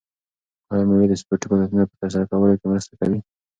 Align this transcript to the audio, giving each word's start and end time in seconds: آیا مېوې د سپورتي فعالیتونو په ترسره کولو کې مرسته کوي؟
آیا 0.71 0.83
مېوې 0.87 1.05
د 1.09 1.13
سپورتي 1.21 1.45
فعالیتونو 1.49 1.89
په 1.89 1.95
ترسره 2.01 2.25
کولو 2.29 2.59
کې 2.59 2.65
مرسته 2.71 2.93
کوي؟ 2.99 3.19